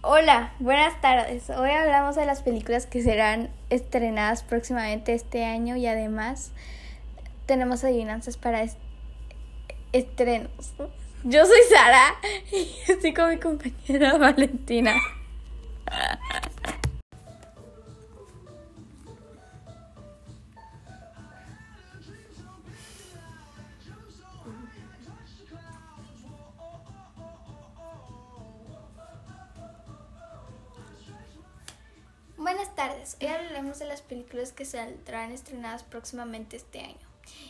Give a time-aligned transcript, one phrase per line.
[0.00, 1.50] Hola, buenas tardes.
[1.50, 6.52] Hoy hablamos de las películas que serán estrenadas próximamente este año y además
[7.46, 8.64] tenemos adivinanzas para
[9.92, 10.72] estrenos.
[11.24, 12.14] Yo soy Sara
[12.52, 14.94] y estoy con mi compañera Valentina.
[32.78, 37.08] Tardes, hoy hablaremos de las películas que saldrán estrenadas próximamente este año.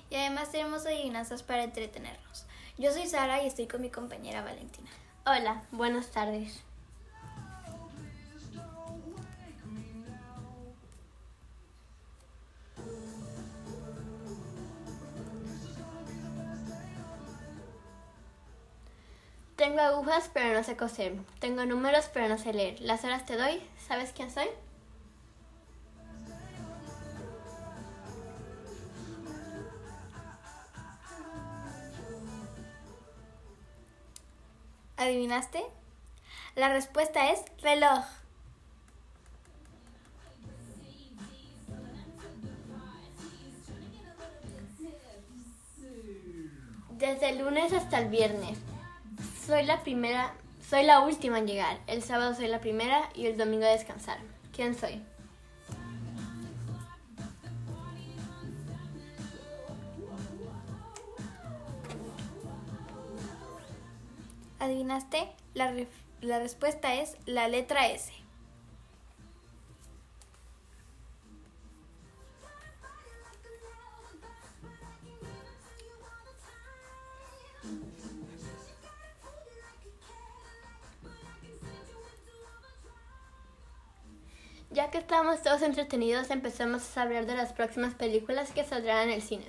[0.09, 2.47] Y además tenemos adivinanzas para entretenernos.
[2.79, 4.89] Yo soy Sara y estoy con mi compañera Valentina.
[5.27, 6.63] Hola, buenas tardes.
[19.57, 21.17] Tengo agujas pero no sé coser.
[21.39, 22.81] Tengo números pero no sé leer.
[22.81, 23.63] Las horas te doy.
[23.87, 24.49] ¿Sabes quién soy?
[34.99, 35.65] ¿Adivinaste?
[36.57, 38.05] La respuesta es reloj.
[46.91, 48.59] Desde el lunes hasta el viernes.
[49.47, 50.35] Soy la primera,
[50.69, 51.79] soy la última en llegar.
[51.87, 54.19] El sábado soy la primera y el domingo a descansar.
[54.53, 55.01] ¿Quién soy?
[64.69, 65.27] ¿Adivinaste?
[65.55, 65.73] La,
[66.21, 68.13] la respuesta es la letra S.
[84.71, 89.15] Ya que estamos todos entretenidos, empezamos a hablar de las próximas películas que saldrán en
[89.15, 89.47] el cine.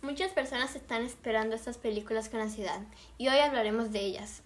[0.00, 2.80] Muchas personas están esperando estas películas con ansiedad
[3.18, 4.42] y hoy hablaremos de ellas.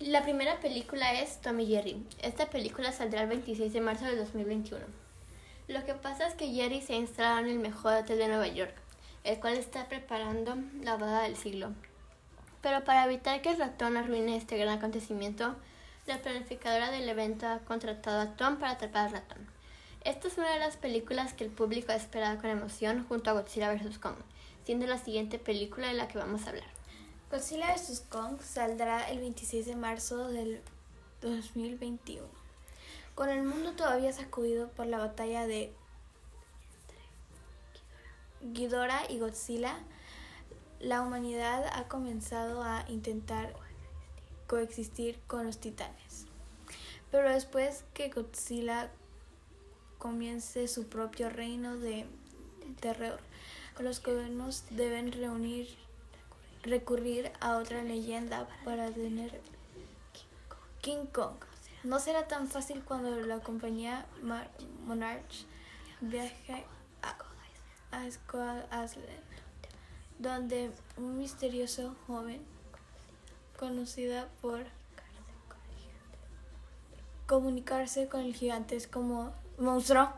[0.00, 2.06] La primera película es Tommy Jerry.
[2.20, 4.84] Esta película saldrá el 26 de marzo de 2021.
[5.68, 8.46] Lo que pasa es que Jerry se ha instalado en el mejor hotel de Nueva
[8.46, 8.74] York,
[9.24, 11.70] el cual está preparando la boda del siglo.
[12.60, 15.56] Pero para evitar que el ratón arruine este gran acontecimiento,
[16.06, 19.48] la planificadora del evento ha contratado a Tom para atrapar al ratón.
[20.04, 23.32] Esta es una de las películas que el público ha esperado con emoción junto a
[23.32, 23.98] Godzilla vs.
[23.98, 24.16] Kong,
[24.66, 26.75] siendo la siguiente película de la que vamos a hablar.
[27.30, 28.04] Godzilla vs.
[28.08, 30.62] Kong saldrá el 26 de marzo del
[31.22, 32.24] 2021.
[33.16, 35.72] Con el mundo todavía sacudido por la batalla de
[38.42, 39.76] Ghidorah y Godzilla,
[40.78, 43.54] la humanidad ha comenzado a intentar
[44.46, 46.26] coexistir con los titanes.
[47.10, 48.92] Pero después que Godzilla
[49.98, 52.06] comience su propio reino de
[52.80, 53.18] terror,
[53.80, 55.76] los gobiernos deben reunir,
[56.66, 59.40] recurrir a otra leyenda para tener
[60.80, 61.36] King Kong.
[61.84, 64.06] No será tan fácil cuando la compañía
[64.86, 65.46] Monarch
[66.00, 66.64] viaje
[67.02, 67.16] a,
[67.92, 69.24] a Island,
[70.18, 72.44] donde un misterioso joven
[73.58, 74.64] conocida por
[77.26, 80.12] comunicarse con el gigante es como monstruo.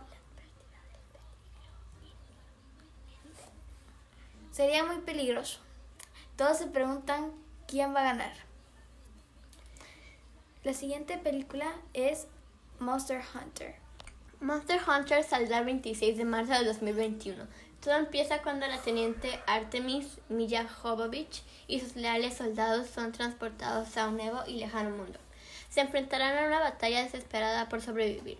[4.52, 5.60] Sería muy peligroso.
[6.38, 7.32] Todos se preguntan
[7.66, 8.32] quién va a ganar.
[10.62, 12.28] La siguiente película es
[12.78, 13.74] Monster Hunter.
[14.38, 17.44] Monster Hunter saldrá el 26 de marzo de 2021.
[17.82, 24.06] Todo empieza cuando la teniente Artemis Milla Jovovich y sus leales soldados son transportados a
[24.06, 25.18] un nuevo y lejano mundo.
[25.70, 28.38] Se enfrentarán a una batalla desesperada por sobrevivir.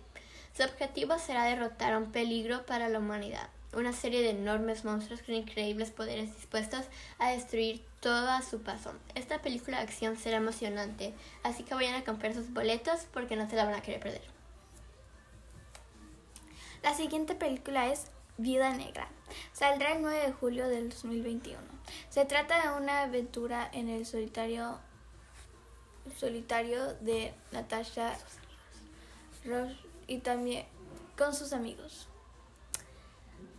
[0.56, 5.22] Su objetivo será derrotar a un peligro para la humanidad, una serie de enormes monstruos
[5.22, 6.84] con increíbles poderes dispuestos
[7.18, 8.92] a destruir todo a su paso.
[9.14, 13.48] Esta película de acción será emocionante, así que vayan a comprar sus boletos porque no
[13.48, 14.22] se la van a querer perder.
[16.82, 18.06] La siguiente película es
[18.36, 19.08] Vida Negra.
[19.52, 21.58] Saldrá el 9 de julio del 2021.
[22.08, 24.78] Se trata de una aventura en el solitario
[26.16, 28.16] solitario de Natasha
[29.44, 29.72] Ross
[30.06, 30.64] y también
[31.18, 32.08] con sus amigos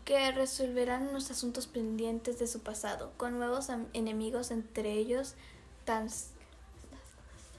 [0.09, 5.35] que resolverán unos asuntos pendientes de su pasado, con nuevos enemigos, entre ellos
[5.85, 6.31] Tans,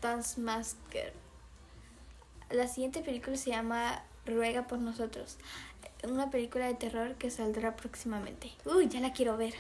[0.00, 1.12] Tansmasker.
[2.50, 5.36] La siguiente película se llama Ruega por nosotros,
[6.02, 8.50] una película de terror que saldrá próximamente.
[8.64, 9.54] Uy, ya la quiero ver.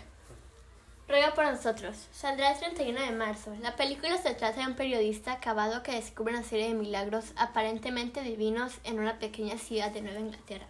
[1.06, 2.08] Ruega por nosotros.
[2.10, 3.54] Saldrá el 31 de marzo.
[3.62, 8.22] La película se trata de un periodista acabado que descubre una serie de milagros aparentemente
[8.22, 10.66] divinos en una pequeña ciudad de Nueva Inglaterra.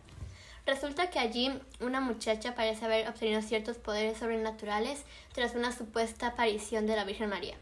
[0.70, 1.50] Resulta que allí
[1.80, 5.02] una muchacha parece haber obtenido ciertos poderes sobrenaturales
[5.32, 7.56] tras una supuesta aparición de la Virgen María.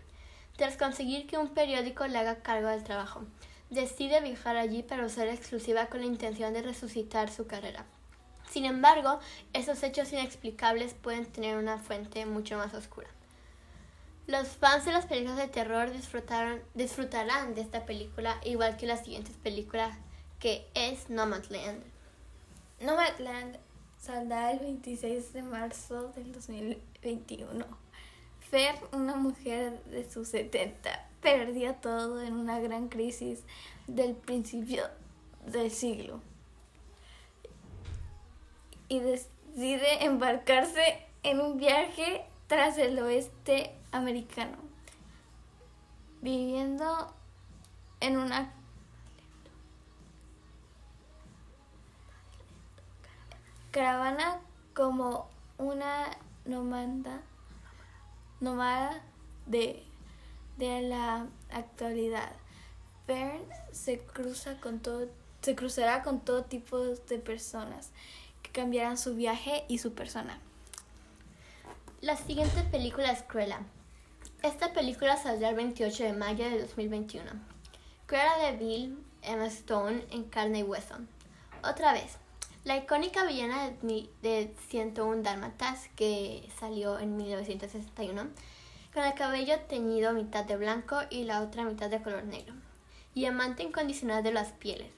[0.58, 3.22] Tras conseguir que un periódico le haga cargo del trabajo,
[3.70, 7.86] decide viajar allí para usar exclusiva con la intención de resucitar su carrera.
[8.50, 9.20] Sin embargo,
[9.54, 13.08] esos hechos inexplicables pueden tener una fuente mucho más oscura.
[14.26, 15.90] Los fans de las películas de terror
[16.74, 19.96] disfrutarán de esta película igual que las siguientes películas
[20.40, 21.97] que es Nomadland.
[22.80, 23.58] Nomadland
[23.98, 27.64] saldrá el 26 de marzo del 2021.
[28.40, 33.42] Fer, una mujer de sus 70, perdió todo en una gran crisis
[33.86, 34.84] del principio
[35.46, 36.20] del siglo
[38.88, 44.56] y decide embarcarse en un viaje tras el oeste americano,
[46.22, 47.12] viviendo
[48.00, 48.54] en una
[53.78, 54.40] caravana
[54.74, 56.10] como una
[56.44, 57.22] nómada,
[58.40, 59.02] nómada
[59.46, 59.84] de,
[60.56, 62.32] de la actualidad.
[63.06, 63.40] Fern
[63.70, 65.06] se cruza con todo,
[65.42, 67.92] se cruzará con todo tipo de personas
[68.52, 70.40] cambiarán su viaje y su persona.
[72.00, 73.60] La siguiente película es Cruella.
[74.42, 77.30] Esta película saldrá el 28 de mayo de 2021.
[78.06, 80.96] Cruella de Bill Emma Stone en carne y hueso.
[81.62, 82.16] Otra vez,
[82.68, 88.28] la icónica villana de, de 101 Dálmatas que salió en 1961,
[88.92, 92.52] con el cabello teñido mitad de blanco y la otra mitad de color negro,
[93.14, 94.92] y amante incondicional de las pieles.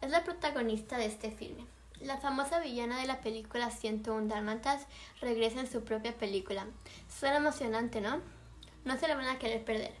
[0.00, 1.64] Es la protagonista de este filme.
[2.00, 4.88] La famosa villana de la película 101 Dálmatas
[5.20, 6.66] regresa en su propia película.
[7.08, 8.22] Suena emocionante, ¿no?
[8.84, 9.94] No se la van a querer perder.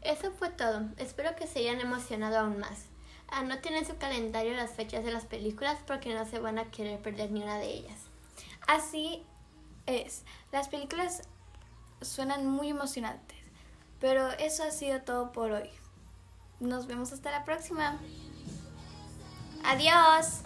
[0.00, 0.82] Eso fue todo.
[0.96, 2.93] Espero que se hayan emocionado aún más.
[3.34, 7.00] Anoten en su calendario las fechas de las películas porque no se van a querer
[7.00, 7.98] perder ni una de ellas.
[8.68, 9.24] Así
[9.86, 10.22] es.
[10.52, 11.22] Las películas
[12.00, 13.38] suenan muy emocionantes.
[14.00, 15.68] Pero eso ha sido todo por hoy.
[16.60, 17.98] Nos vemos hasta la próxima.
[19.64, 20.42] Adiós.